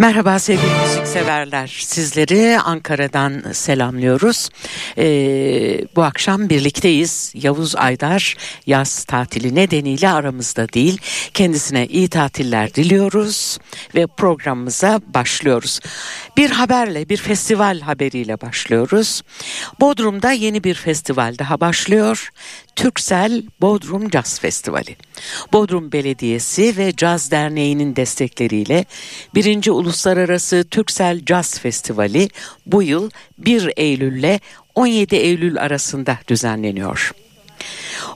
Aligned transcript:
Merhaba 0.00 0.38
sevgili 0.38 0.66
müzikseverler. 0.82 1.66
Sizleri 1.66 2.58
Ankara'dan 2.60 3.42
selamlıyoruz. 3.52 4.48
Ee, 4.98 5.84
bu 5.96 6.02
akşam 6.02 6.48
birlikteyiz. 6.48 7.32
Yavuz 7.34 7.76
Aydar 7.76 8.36
yaz 8.66 9.04
tatili 9.04 9.54
nedeniyle 9.54 10.10
aramızda 10.10 10.68
değil. 10.68 11.00
Kendisine 11.34 11.86
iyi 11.86 12.08
tatiller 12.08 12.74
diliyoruz 12.74 13.58
ve 13.94 14.06
programımıza 14.06 15.00
başlıyoruz. 15.14 15.80
Bir 16.40 16.50
haberle, 16.50 17.08
bir 17.08 17.16
festival 17.16 17.80
haberiyle 17.80 18.40
başlıyoruz. 18.40 19.22
Bodrum'da 19.80 20.32
yeni 20.32 20.64
bir 20.64 20.74
festival 20.74 21.38
daha 21.38 21.60
başlıyor. 21.60 22.30
Türksel 22.76 23.42
Bodrum 23.60 24.10
Caz 24.10 24.40
Festivali. 24.40 24.96
Bodrum 25.52 25.92
Belediyesi 25.92 26.76
ve 26.76 26.96
Caz 26.96 27.30
Derneği'nin 27.30 27.96
destekleriyle 27.96 28.84
1. 29.34 29.68
Uluslararası 29.68 30.64
Türksel 30.70 31.24
Caz 31.24 31.58
Festivali 31.58 32.28
bu 32.66 32.82
yıl 32.82 33.10
1 33.38 33.72
Eylül 33.76 34.18
ile 34.18 34.40
17 34.74 35.16
Eylül 35.16 35.60
arasında 35.60 36.18
düzenleniyor. 36.28 37.12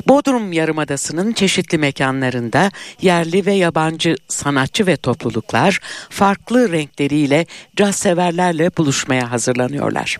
Bodrum 0.08 0.52
Yarımadası'nın 0.52 1.32
çeşitli 1.32 1.78
mekanlarında 1.78 2.70
yerli 3.02 3.46
ve 3.46 3.52
yabancı 3.52 4.16
sanatçı 4.28 4.86
ve 4.86 4.96
topluluklar 4.96 5.80
farklı 6.10 6.72
renkleriyle 6.72 7.46
caz 7.76 7.96
severlerle 7.96 8.70
buluşmaya 8.76 9.30
hazırlanıyorlar. 9.30 10.18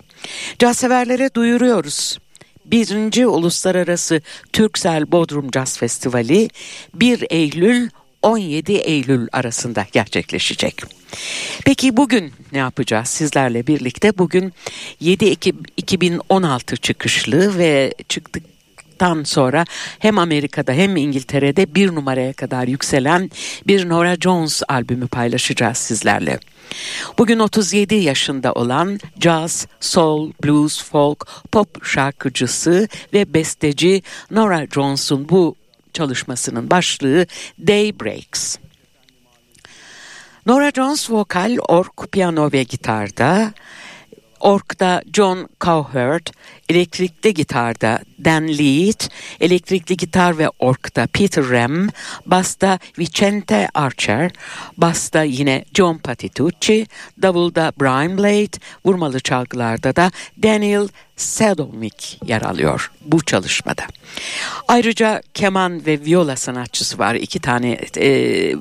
Caz 0.59 0.77
severlere 0.77 1.33
duyuruyoruz. 1.33 2.19
Birinci 2.65 3.27
Uluslararası 3.27 4.21
Türksel 4.53 5.11
Bodrum 5.11 5.51
Caz 5.51 5.77
Festivali 5.77 6.49
1 6.93 7.25
Eylül 7.29 7.89
17 8.21 8.73
Eylül 8.73 9.27
arasında 9.31 9.85
gerçekleşecek. 9.91 10.81
Peki 11.65 11.97
bugün 11.97 12.33
ne 12.51 12.57
yapacağız 12.57 13.07
sizlerle 13.07 13.67
birlikte? 13.67 14.17
Bugün 14.17 14.53
7 14.99 15.25
Ekim 15.25 15.63
2016 15.77 16.77
çıkışlı 16.77 17.57
ve 17.57 17.93
çıktık 18.09 18.43
sonra 19.23 19.65
hem 19.99 20.17
Amerika'da 20.17 20.73
hem 20.73 20.97
İngiltere'de 20.97 21.75
bir 21.75 21.95
numaraya 21.95 22.33
kadar 22.33 22.67
yükselen 22.67 23.31
bir 23.67 23.89
Nora 23.89 24.15
Jones 24.15 24.61
albümü 24.67 25.07
paylaşacağız 25.07 25.77
sizlerle. 25.77 26.39
Bugün 27.17 27.39
37 27.39 27.95
yaşında 27.95 28.53
olan 28.53 28.99
jazz, 29.19 29.67
soul, 29.79 30.31
blues, 30.43 30.83
folk, 30.83 31.27
pop 31.51 31.85
şarkıcısı 31.85 32.87
ve 33.13 33.33
besteci 33.33 34.03
Nora 34.31 34.67
Jones'un 34.73 35.29
bu 35.29 35.55
çalışmasının 35.93 36.69
başlığı 36.69 37.25
Daybreaks. 37.67 38.57
Nora 40.45 40.71
Jones 40.71 41.09
vokal, 41.09 41.57
ork, 41.67 42.11
piyano 42.11 42.51
ve 42.51 42.63
gitarda, 42.63 43.53
orkta 44.41 45.01
John 45.13 45.49
Cowherd, 45.59 46.27
elektrikli 46.69 47.33
gitarda 47.33 47.99
Dan 48.25 48.47
Lead, 48.47 49.09
elektrikli 49.39 49.97
gitar 49.97 50.37
ve 50.37 50.49
orkta 50.59 51.07
Peter 51.07 51.49
Rem, 51.49 51.89
basta 52.25 52.79
Vicente 52.99 53.67
Archer, 53.73 54.31
basta 54.77 55.23
yine 55.23 55.65
John 55.73 55.97
Patitucci, 55.97 56.85
davulda 57.21 57.73
Brian 57.79 58.17
Blade, 58.17 58.59
vurmalı 58.85 59.19
çalgılarda 59.19 59.95
da 59.95 60.11
Daniel 60.43 60.87
Sadovnik 61.15 62.19
yer 62.25 62.41
alıyor 62.41 62.91
bu 63.01 63.25
çalışmada. 63.25 63.83
Ayrıca 64.67 65.21
keman 65.33 65.85
ve 65.85 66.05
viola 66.05 66.35
sanatçısı 66.35 66.97
var. 66.97 67.15
iki 67.15 67.39
tane 67.39 67.77
e, 67.97 68.53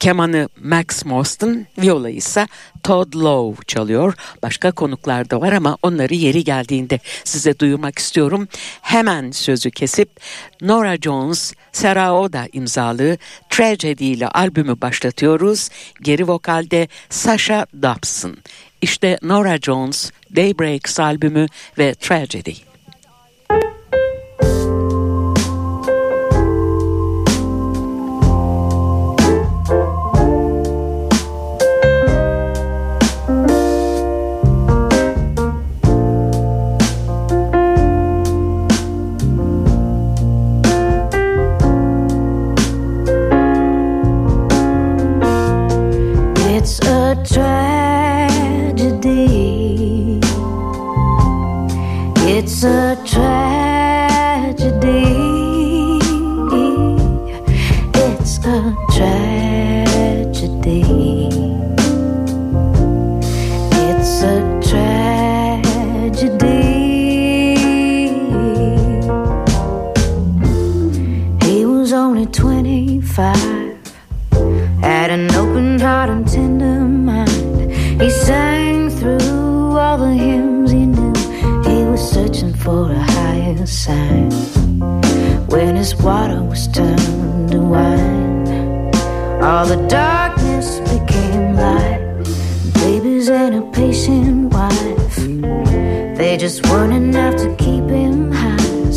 kemanı 0.00 0.48
Max 0.62 1.04
Mostyn, 1.04 1.66
viola 1.78 2.10
ise 2.10 2.46
Todd 2.82 3.14
Lowe 3.14 3.64
çalıyor. 3.66 4.14
Başka 4.42 4.72
konuklar 4.72 5.30
da 5.30 5.40
var 5.40 5.52
ama 5.52 5.78
onları 5.82 6.14
yeri 6.14 6.44
geldiğinde 6.44 7.00
size 7.24 7.58
duyurmak 7.58 7.98
istiyorum. 7.98 8.48
Hemen 8.82 9.30
sözü 9.30 9.70
kesip 9.70 10.20
Nora 10.60 10.96
Jones, 10.96 11.54
Sarah 11.72 12.12
Oda 12.12 12.48
imzalı 12.52 13.18
Tragedy 13.50 14.12
ile 14.12 14.28
albümü 14.28 14.80
başlatıyoruz. 14.80 15.68
Geri 16.02 16.28
vokalde 16.28 16.88
Sasha 17.10 17.66
Dobson. 17.82 18.36
İşte 18.82 19.18
Nora 19.22 19.58
Jones, 19.58 20.10
Daybreaks 20.36 21.00
albümü 21.00 21.46
ve 21.78 21.94
Tragedy. 21.94 22.75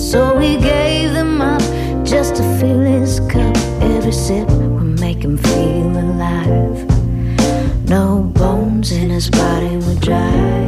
So 0.09 0.35
we 0.35 0.57
gave 0.57 1.13
them 1.13 1.39
up 1.39 1.61
just 2.03 2.37
to 2.37 2.43
fill 2.57 2.79
his 2.79 3.19
cup. 3.29 3.55
Every 3.79 4.11
sip 4.11 4.49
would 4.49 4.99
make 4.99 5.23
him 5.23 5.37
feel 5.37 5.85
alive. 5.85 6.79
No 7.87 8.23
bones 8.33 8.91
in 8.91 9.11
his 9.11 9.29
body 9.29 9.77
would 9.77 10.01
dry. 10.01 10.58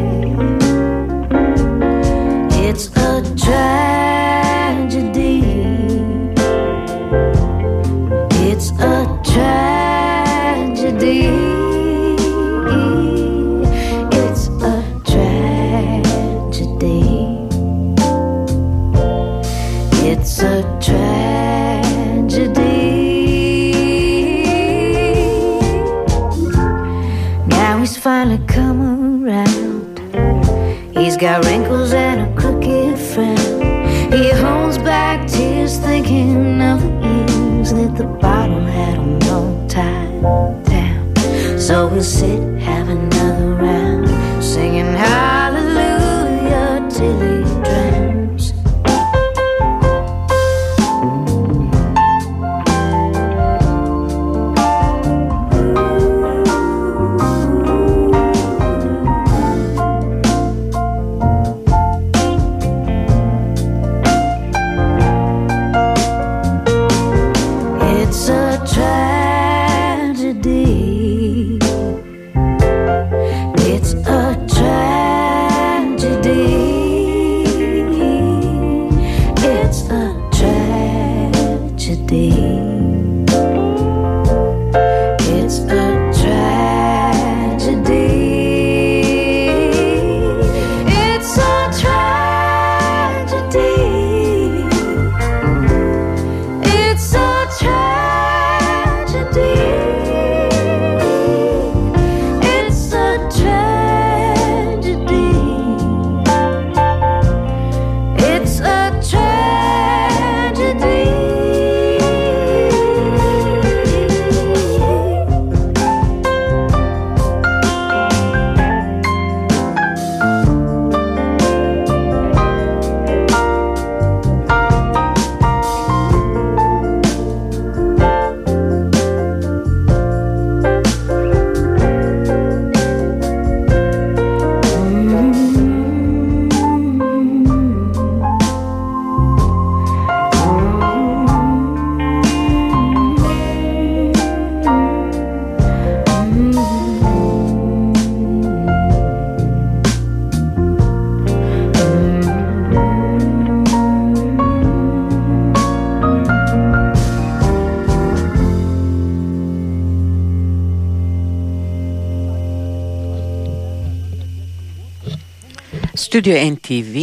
Stüdyo 166.01 166.33
NTV 166.53 166.95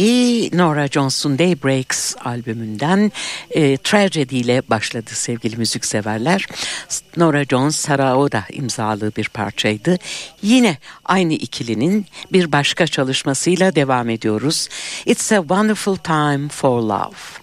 Nora 0.57 0.87
Jones'un 0.87 1.39
Daybreaks 1.39 2.15
albümünden 2.25 3.11
e, 3.51 3.77
Tragedy 3.77 4.39
ile 4.39 4.61
başladı 4.69 5.09
sevgili 5.13 5.57
müzikseverler. 5.57 6.47
Nora 7.17 7.45
Jones 7.45 7.75
Saraoda 7.75 8.43
imzalı 8.51 9.11
bir 9.17 9.29
parçaydı. 9.29 9.97
Yine 10.41 10.77
aynı 11.05 11.33
ikilinin 11.33 12.05
bir 12.31 12.51
başka 12.51 12.87
çalışmasıyla 12.87 13.75
devam 13.75 14.09
ediyoruz. 14.09 14.69
It's 15.05 15.31
a 15.31 15.39
Wonderful 15.39 15.95
Time 15.95 16.49
for 16.49 16.81
Love. 16.81 17.38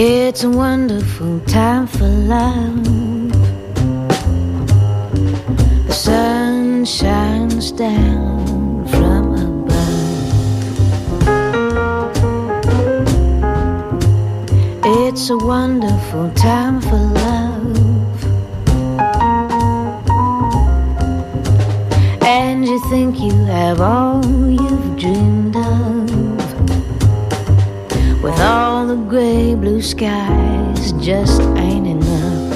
It's 0.00 0.44
a 0.44 0.48
wonderful 0.48 1.40
time 1.40 1.88
for 1.88 2.06
love. 2.06 2.84
The 5.88 5.92
sun 5.92 6.84
shines 6.84 7.72
down 7.72 8.86
from 8.86 9.34
above. 9.34 9.74
It's 14.84 15.30
a 15.30 15.36
wonderful 15.36 16.30
time 16.34 16.80
for 16.80 17.02
love. 17.24 18.24
And 22.22 22.64
you 22.64 22.78
think 22.88 23.18
you 23.18 23.34
have 23.46 23.80
all 23.80 24.24
you've 24.48 24.96
dreamed 24.96 25.37
gray 29.08 29.54
blue 29.54 29.80
skies 29.80 30.92
just 31.00 31.40
ain't 31.56 31.86
enough. 31.86 32.52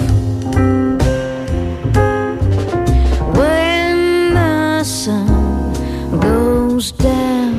When 3.38 4.34
the 4.34 4.84
sun 4.84 5.72
goes 6.20 6.92
down 6.92 7.58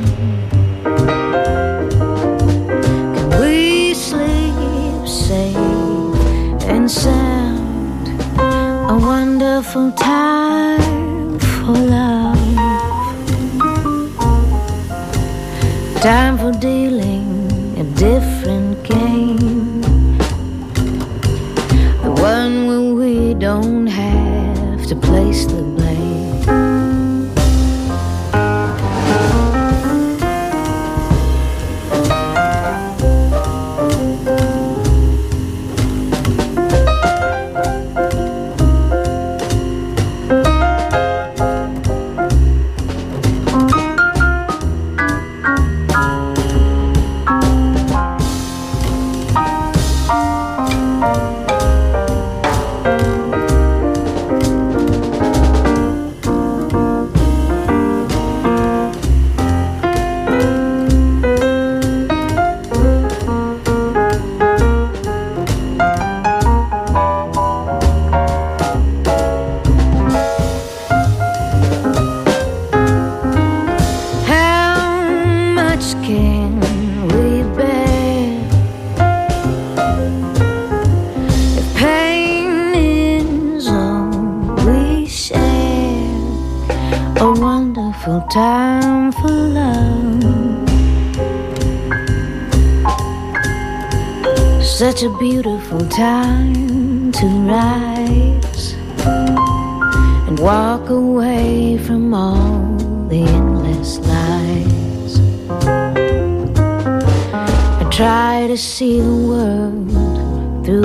Can 3.14 3.40
we 3.40 3.94
sleep 3.94 5.08
safe 5.08 5.56
and 6.68 6.88
sound? 6.88 8.08
A 8.38 8.96
wonderful 8.96 9.90
time 9.90 11.40
for 11.40 11.72
love. 11.72 12.38
Time 16.00 16.38
for 16.38 16.52
dealing 16.60 17.24
a 17.76 17.82
different 17.98 18.33
place 25.14 25.63
such 94.94 95.02
a 95.02 95.18
beautiful 95.18 95.80
time 95.88 97.10
to 97.10 97.26
rise 97.48 98.74
and 100.28 100.38
walk 100.38 100.88
away 100.88 101.76
from 101.78 102.14
all 102.14 102.76
the 103.08 103.24
endless 103.24 103.98
lies. 103.98 105.18
I 107.80 107.88
try 107.90 108.46
to 108.46 108.56
see 108.56 109.00
the 109.00 109.16
world 109.30 110.64
through 110.64 110.84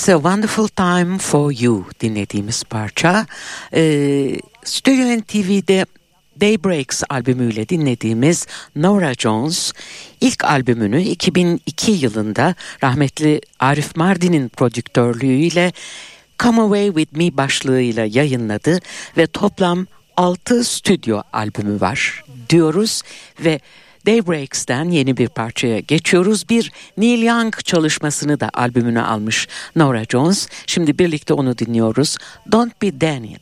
It's 0.00 0.08
a 0.08 0.14
Wonderful 0.14 0.68
Time 0.68 1.18
for 1.18 1.52
You 1.52 1.84
dinlediğimiz 2.00 2.64
parça. 2.64 3.26
Ee, 3.74 4.40
Studio 4.64 5.18
NTV'de 5.18 5.86
Daybreaks 6.40 7.02
albümüyle 7.08 7.68
dinlediğimiz 7.68 8.46
Nora 8.76 9.14
Jones 9.14 9.72
ilk 10.20 10.44
albümünü 10.44 11.02
2002 11.02 11.90
yılında 11.92 12.54
rahmetli 12.82 13.40
Arif 13.58 13.96
Mardin'in 13.96 14.48
prodüktörlüğüyle 14.48 15.72
Come 16.38 16.60
Away 16.60 16.86
With 16.86 17.16
Me 17.16 17.36
başlığıyla 17.36 18.04
yayınladı 18.04 18.78
ve 19.16 19.26
toplam 19.26 19.86
6 20.16 20.64
stüdyo 20.64 21.22
albümü 21.32 21.80
var 21.80 22.24
diyoruz 22.48 23.02
ve 23.40 23.60
Daybreaks'ten 24.06 24.90
yeni 24.90 25.16
bir 25.16 25.28
parçaya 25.28 25.80
geçiyoruz. 25.80 26.48
Bir 26.48 26.72
Neil 26.96 27.22
Young 27.22 27.56
çalışmasını 27.64 28.40
da 28.40 28.50
albümüne 28.54 29.02
almış 29.02 29.48
Nora 29.76 30.04
Jones. 30.04 30.48
Şimdi 30.66 30.98
birlikte 30.98 31.34
onu 31.34 31.58
dinliyoruz. 31.58 32.16
Don't 32.52 32.82
Be 32.82 33.00
Daniel. 33.00 33.40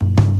She 0.00 0.37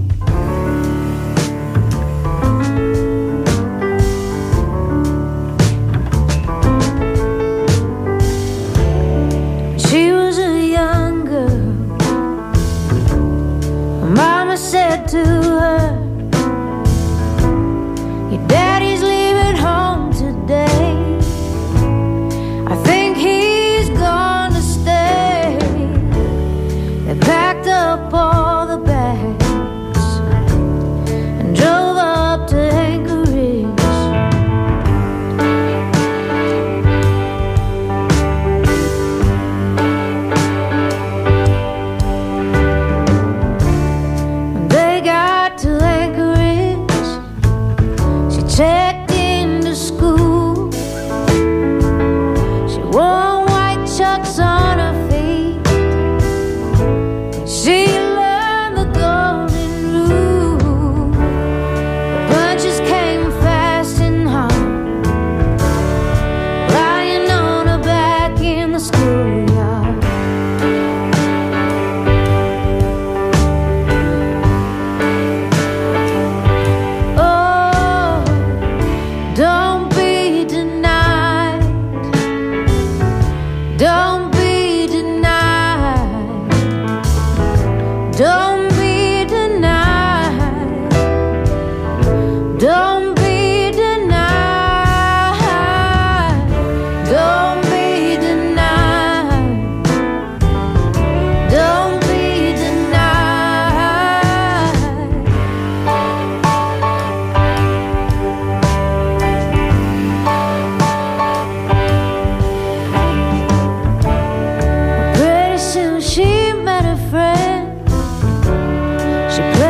She 119.38 119.67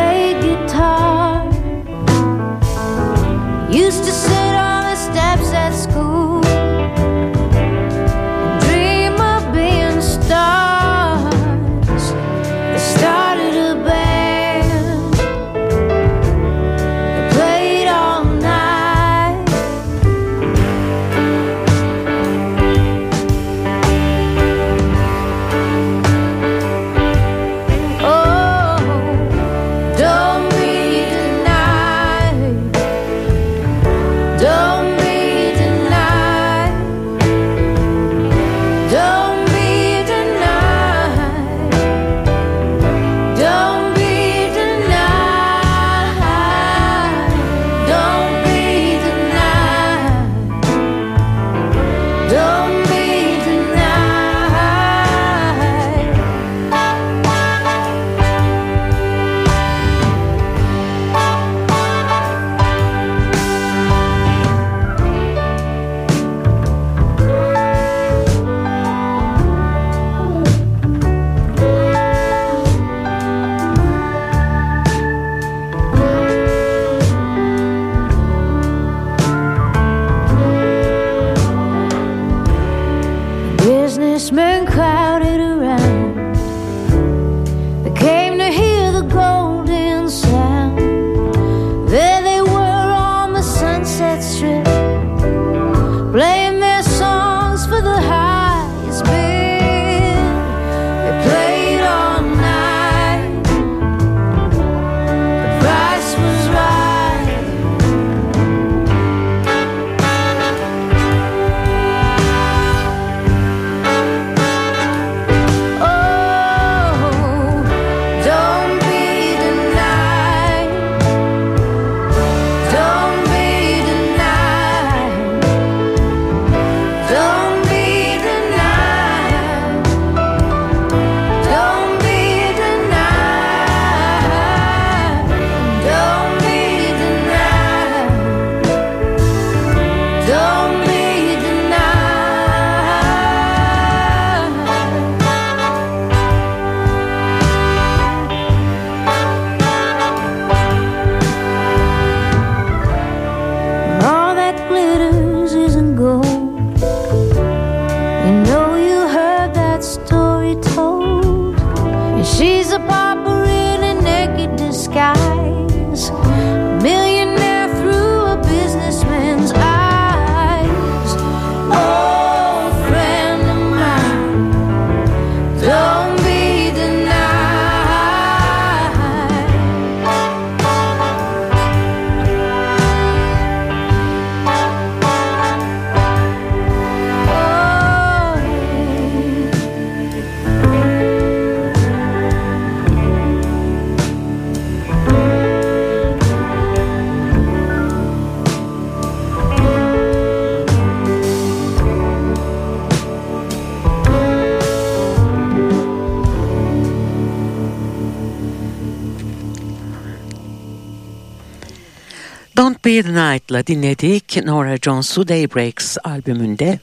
The 212.88 213.02
Night'la 213.02 213.66
dinledik 213.66 214.44
Nora 214.44 214.76
Jones'u 214.76 215.28
Daybreaks 215.28 215.96
albümünde. 216.04 216.78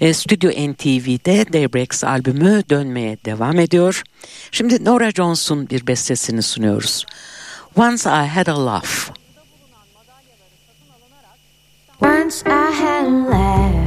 E, 0.00 0.14
Stüdyo 0.14 0.50
NTV'de 0.50 1.52
Daybreaks 1.52 2.04
albümü 2.04 2.62
dönmeye 2.70 3.18
devam 3.24 3.58
ediyor. 3.58 4.02
Şimdi 4.50 4.84
Nora 4.84 5.10
Jones'un 5.10 5.70
bir 5.70 5.86
bestesini 5.86 6.42
sunuyoruz. 6.42 7.06
Once 7.76 8.10
I 8.10 8.26
Had 8.26 8.46
a 8.46 8.66
Laugh. 8.66 9.10
Once 12.00 12.42
I 12.46 12.74
had 12.74 13.06
a 13.06 13.30
laugh, 13.30 13.83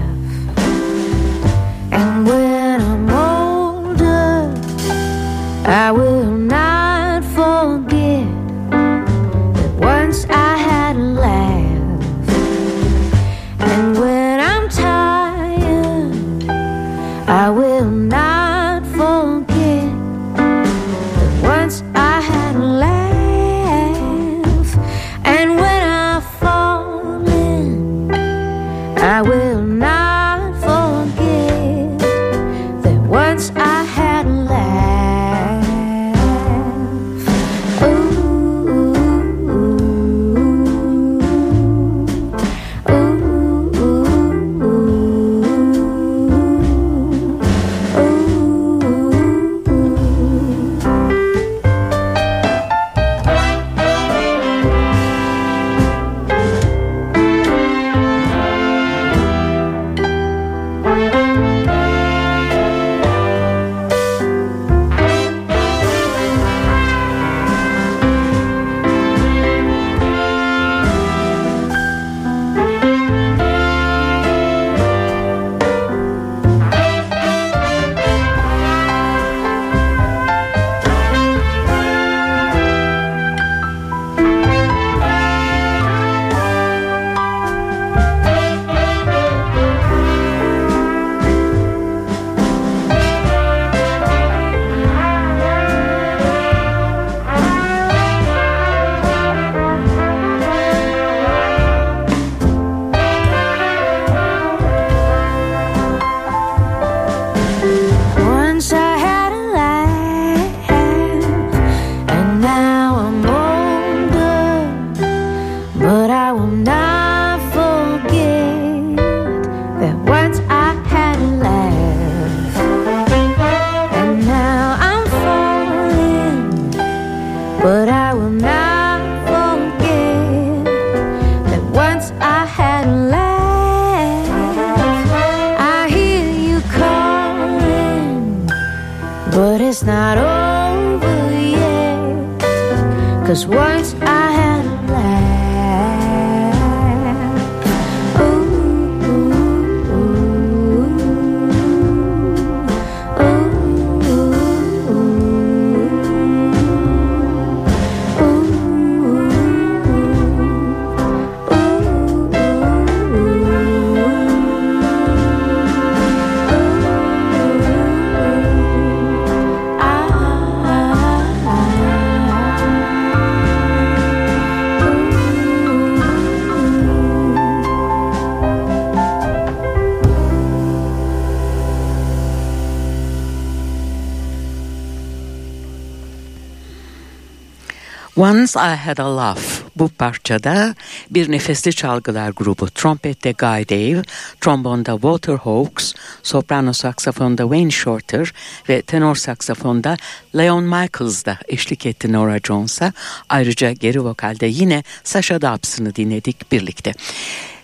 Once 188.18 188.56
I 188.56 188.76
Had 188.76 188.98
a 188.98 189.18
Laugh 189.18 189.42
bu 189.76 189.90
parçada 189.90 190.76
bir 191.12 191.32
nefesli 191.32 191.74
çalgılar 191.74 192.30
grubu 192.30 192.70
trompette 192.70 193.32
Guy 193.32 193.70
Dave, 193.70 194.02
trombonda 194.42 194.92
Walter 194.92 195.34
Hawkes, 195.34 195.94
soprano 196.24 196.74
saksafonda 196.74 197.44
Wayne 197.44 197.72
Shorter 197.72 198.34
ve 198.70 198.82
tenor 198.82 199.16
saksafonda 199.16 199.98
Leon 200.38 200.64
Michaels 200.64 201.26
da 201.26 201.38
eşlik 201.48 201.86
etti 201.86 202.14
Nora 202.14 202.40
Jones'a. 202.44 202.94
Ayrıca 203.30 203.72
geri 203.72 204.04
vokalde 204.04 204.46
yine 204.46 204.84
Sasha 205.04 205.42
Dobbs'ını 205.42 205.96
dinledik 205.96 206.52
birlikte. 206.52 206.94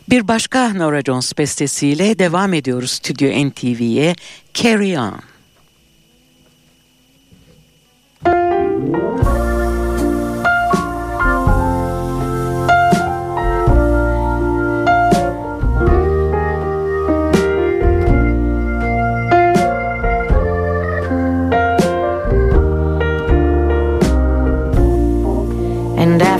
Bir 0.09 0.27
başka 0.27 0.73
Nora 0.73 1.01
Jones 1.01 1.37
bestesiyle 1.37 2.19
devam 2.19 2.53
ediyoruz 2.53 2.91
Stüdyo 2.91 3.49
NTV'ye 3.49 4.15
Carry 4.53 4.99
On. 4.99 5.19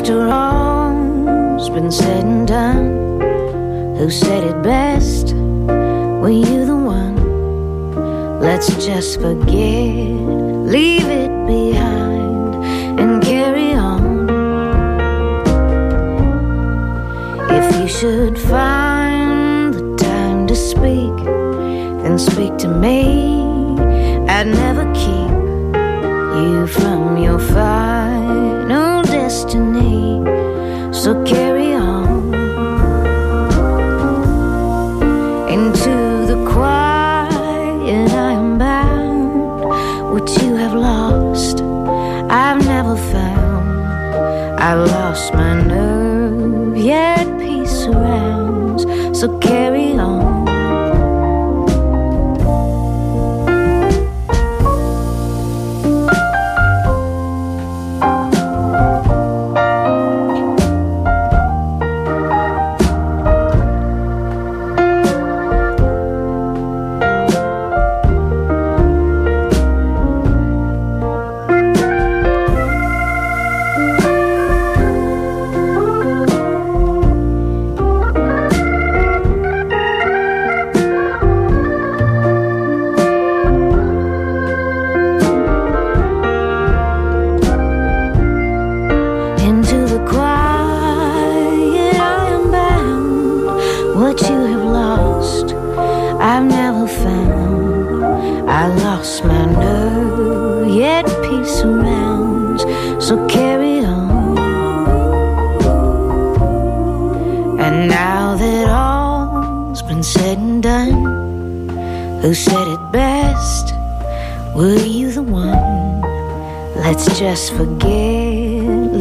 after 0.03 0.27
all's 0.27 1.69
been 1.69 1.89
said 1.89 2.25
and 2.25 2.45
done, 2.45 3.21
who 3.95 4.09
said 4.09 4.43
it 4.43 4.61
best? 4.61 5.33
Were 5.33 6.29
you 6.29 6.65
the 6.65 6.75
one? 6.75 8.41
Let's 8.41 8.67
just 8.85 9.21
forget, 9.21 10.11
leave 10.75 11.07
it 11.07 11.31
behind, 11.47 12.53
and 12.99 13.23
carry 13.23 13.75
on. 13.75 14.27
If 17.49 17.79
you 17.79 17.87
should 17.87 18.37
find 18.37 19.73
the 19.73 19.95
time 19.95 20.47
to 20.47 20.55
speak, 20.57 21.15
then 22.03 22.19
speak 22.19 22.57
to 22.57 22.67
me. 22.67 23.31
I'd 24.27 24.47
never 24.47 24.83
keep 24.93 25.31
you 26.43 26.67
from 26.67 27.15
your 27.23 27.39
fire. 27.39 27.82
So 31.03 31.13
carry 31.25 31.42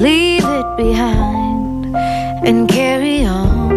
leave 0.03 0.45
it 0.45 0.77
behind, 0.77 1.95
and 2.45 2.69
carry 2.69 3.25
on. 3.25 3.71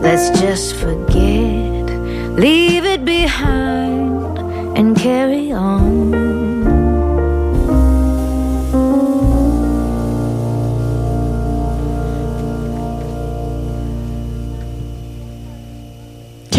Let's 0.00 0.30
just 0.40 0.74
forget, 0.76 1.84
leave 2.38 2.86
it 2.86 3.04
behind, 3.04 4.38
and 4.78 4.96
carry 4.96 5.52
on. 5.52 6.31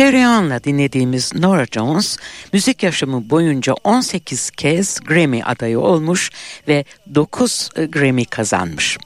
Carry 0.03 0.27
On'la 0.27 0.63
dinlediğimiz 0.63 1.35
Nora 1.35 1.65
Jones 1.71 2.17
müzik 2.53 2.83
yaşamı 2.83 3.29
boyunca 3.29 3.73
18 3.83 4.51
kez 4.51 4.99
Grammy 4.99 5.43
adayı 5.43 5.79
olmuş 5.79 6.31
ve 6.67 6.85
9 7.15 7.69
Grammy 7.89 8.25
kazanmış. 8.25 8.97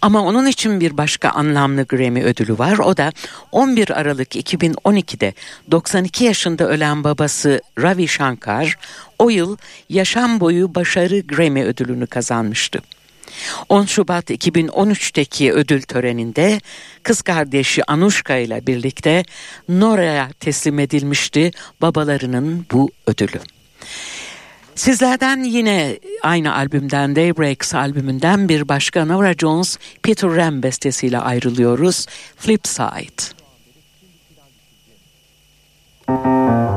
Ama 0.00 0.22
onun 0.22 0.46
için 0.46 0.80
bir 0.80 0.96
başka 0.96 1.30
anlamlı 1.30 1.82
Grammy 1.82 2.22
ödülü 2.22 2.58
var. 2.58 2.78
O 2.78 2.96
da 2.96 3.12
11 3.52 3.90
Aralık 3.90 4.36
2012'de 4.36 5.34
92 5.70 6.24
yaşında 6.24 6.68
ölen 6.68 7.04
babası 7.04 7.60
Ravi 7.78 8.08
Shankar 8.08 8.78
o 9.18 9.30
yıl 9.30 9.56
yaşam 9.88 10.40
boyu 10.40 10.74
başarı 10.74 11.20
Grammy 11.20 11.64
ödülünü 11.64 12.06
kazanmıştı. 12.06 12.82
10 13.68 13.84
Şubat 13.84 14.30
2013'teki 14.30 15.52
ödül 15.52 15.82
töreninde 15.82 16.60
kız 17.02 17.22
kardeşi 17.22 17.90
Anushka 17.90 18.36
ile 18.36 18.66
birlikte 18.66 19.24
Nora'ya 19.68 20.30
teslim 20.40 20.78
edilmişti 20.78 21.50
babalarının 21.80 22.66
bu 22.72 22.90
ödülü. 23.06 23.40
Sizlerden 24.74 25.44
yine 25.44 25.98
aynı 26.22 26.54
albümden 26.54 27.16
Daybreaks 27.16 27.74
albümünden 27.74 28.48
bir 28.48 28.68
başka 28.68 29.04
Nora 29.04 29.34
Jones 29.34 29.78
Peter 30.02 30.30
Ram 30.30 30.62
bestesiyle 30.62 31.18
ayrılıyoruz. 31.18 32.06
Flipside. 32.36 33.42
Try 36.06 36.71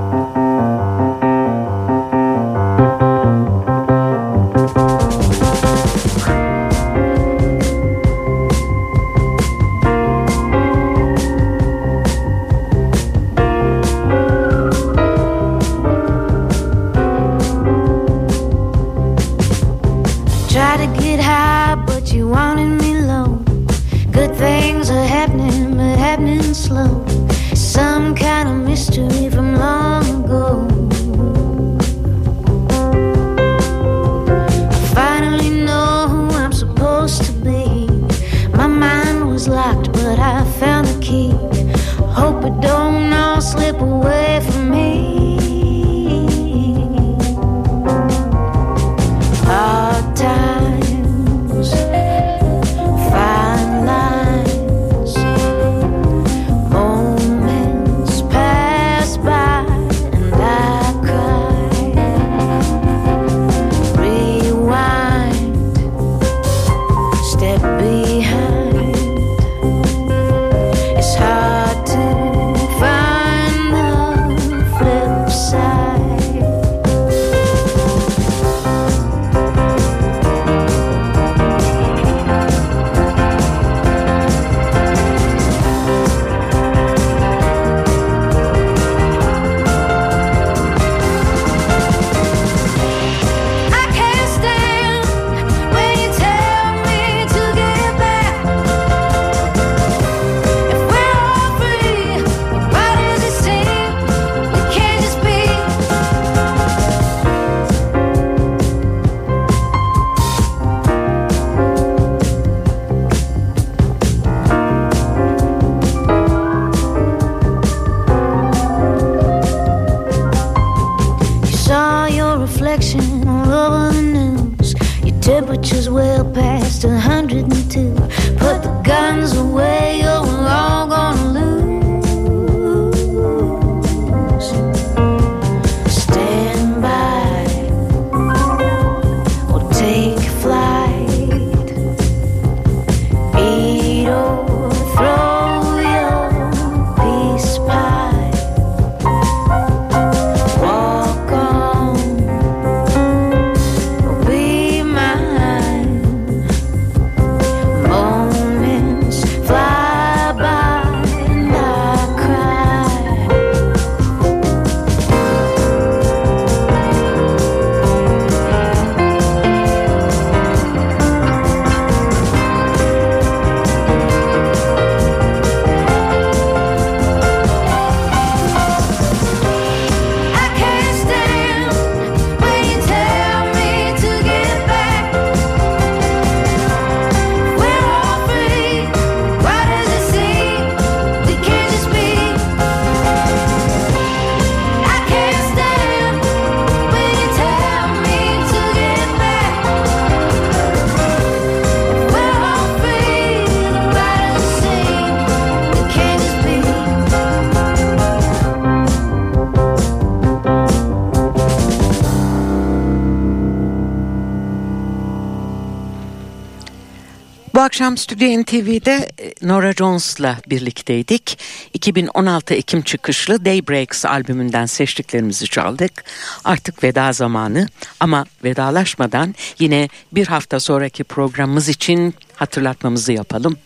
akşam 217.75 217.97
Stüdyo 217.97 218.41
NTV'de 218.41 219.09
e, 219.19 219.47
Nora 219.47 219.73
Jones'la 219.73 220.37
birlikteydik. 220.49 221.39
2016 221.73 222.53
Ekim 222.53 222.81
çıkışlı 222.81 223.45
Daybreaks 223.45 224.05
albümünden 224.05 224.65
seçtiklerimizi 224.65 225.47
çaldık. 225.47 226.03
Artık 226.43 226.83
veda 226.83 227.11
zamanı 227.11 227.67
ama 227.99 228.25
vedalaşmadan 228.43 229.35
yine 229.59 229.89
bir 230.11 230.27
hafta 230.27 230.59
sonraki 230.59 231.03
programımız 231.03 231.69
için 231.69 232.15
hatırlatmamızı 232.35 233.13
yapalım. 233.13 233.57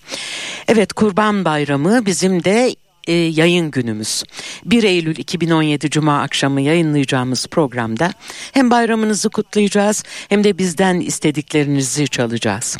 Evet 0.67 0.93
Kurban 0.93 1.45
Bayramı 1.45 2.05
bizim 2.05 2.43
de 2.43 2.75
e, 3.09 3.13
yayın 3.13 3.71
günümüz. 3.71 4.23
1 4.65 4.83
Eylül 4.83 5.17
2017 5.17 5.89
Cuma 5.89 6.21
akşamı 6.21 6.61
yayınlayacağımız 6.61 7.47
programda 7.47 8.13
hem 8.51 8.71
bayramınızı 8.71 9.29
kutlayacağız 9.29 10.03
hem 10.29 10.43
de 10.43 10.57
bizden 10.57 10.99
istediklerinizi 10.99 12.07
çalacağız. 12.07 12.77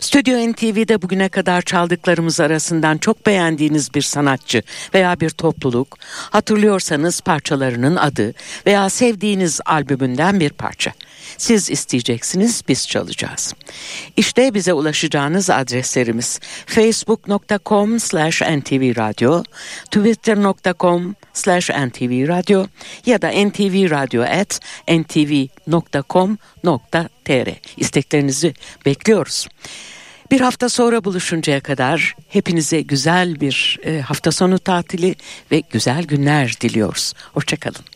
Stüdyo 0.00 0.52
NTV'de 0.52 1.02
bugüne 1.02 1.28
kadar 1.28 1.62
çaldıklarımız 1.62 2.40
arasından 2.40 2.98
çok 2.98 3.26
beğendiğiniz 3.26 3.94
bir 3.94 4.02
sanatçı 4.02 4.62
veya 4.94 5.20
bir 5.20 5.30
topluluk, 5.30 5.98
hatırlıyorsanız 6.30 7.20
parçalarının 7.20 7.96
adı 7.96 8.34
veya 8.66 8.90
sevdiğiniz 8.90 9.60
albümünden 9.66 10.40
bir 10.40 10.50
parça. 10.50 10.92
Siz 11.38 11.70
isteyeceksiniz, 11.70 12.62
biz 12.68 12.88
çalacağız. 12.88 13.54
İşte 14.16 14.54
bize 14.54 14.72
ulaşacağınız 14.72 15.50
adreslerimiz 15.50 16.40
facebook.com 16.66 18.00
slash 18.00 18.42
ntvradio, 18.42 19.42
twitter.com 19.90 21.14
slash 21.32 21.70
ntvradio 21.70 22.66
ya 23.06 23.22
da 23.22 23.30
ntvradio 23.30 24.22
at 24.22 24.60
ntv.com.tr 24.88 25.88
İsteklerinizi 27.76 28.54
bekliyoruz. 28.86 29.46
Bir 30.30 30.40
hafta 30.40 30.68
sonra 30.68 31.04
buluşuncaya 31.04 31.60
kadar 31.60 32.16
hepinize 32.28 32.80
güzel 32.80 33.40
bir 33.40 33.78
e, 33.84 34.00
hafta 34.00 34.32
sonu 34.32 34.58
tatili 34.58 35.14
ve 35.52 35.62
güzel 35.70 36.04
günler 36.04 36.54
diliyoruz. 36.60 37.12
Hoşçakalın. 37.32 37.95